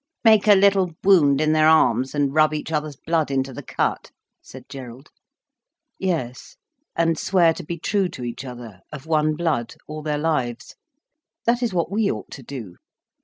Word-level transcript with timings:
"Make 0.23 0.47
a 0.47 0.55
little 0.55 0.93
wound 1.03 1.39
in 1.39 1.51
their 1.53 1.67
arms, 1.69 2.15
and 2.15 2.33
rub 2.33 2.55
each 2.55 2.71
other's 2.71 2.95
blood 2.95 3.29
into 3.29 3.53
the 3.53 3.61
cut?" 3.61 4.09
said 4.41 4.67
Gerald. 4.67 5.11
"Yes—and 5.99 7.19
swear 7.19 7.53
to 7.53 7.63
be 7.63 7.77
true 7.77 8.09
to 8.09 8.23
each 8.23 8.43
other, 8.43 8.79
of 8.91 9.05
one 9.05 9.35
blood, 9.35 9.75
all 9.87 10.01
their 10.01 10.17
lives. 10.17 10.73
That 11.45 11.61
is 11.61 11.71
what 11.71 11.91
we 11.91 12.09
ought 12.11 12.31
to 12.31 12.41
do. 12.41 12.77